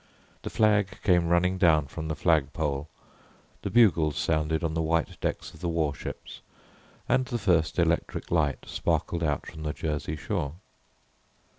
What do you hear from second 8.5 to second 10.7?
sparkled out from the Jersey shore.